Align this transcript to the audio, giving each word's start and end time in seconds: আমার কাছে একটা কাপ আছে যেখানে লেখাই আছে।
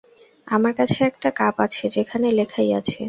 আমার 0.47 0.73
কাছে 0.73 0.99
একটা 1.03 1.29
কাপ 1.31 1.55
আছে 1.59 1.83
যেখানে 1.95 2.27
লেখাই 2.31 2.69
আছে। 2.79 2.99